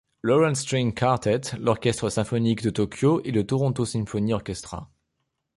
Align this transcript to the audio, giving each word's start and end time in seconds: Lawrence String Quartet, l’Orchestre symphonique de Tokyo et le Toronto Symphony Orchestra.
Lawrence 0.23 0.61
String 0.61 0.95
Quartet, 0.95 1.41
l’Orchestre 1.59 2.09
symphonique 2.09 2.63
de 2.63 2.71
Tokyo 2.71 3.21
et 3.23 3.29
le 3.29 3.45
Toronto 3.45 3.85
Symphony 3.85 4.33
Orchestra. 4.33 4.89